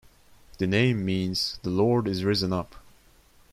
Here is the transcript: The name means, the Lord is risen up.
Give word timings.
The 0.57 0.65
name 0.65 1.05
means, 1.05 1.59
the 1.61 1.69
Lord 1.69 2.07
is 2.07 2.23
risen 2.23 2.51
up. 2.51 2.73